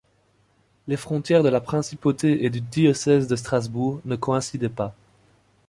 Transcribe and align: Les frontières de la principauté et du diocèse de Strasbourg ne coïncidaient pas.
Les 0.87 0.97
frontières 0.97 1.43
de 1.43 1.49
la 1.49 1.61
principauté 1.61 2.43
et 2.43 2.49
du 2.49 2.59
diocèse 2.59 3.27
de 3.27 3.35
Strasbourg 3.35 4.01
ne 4.03 4.15
coïncidaient 4.15 4.67
pas. 4.67 4.95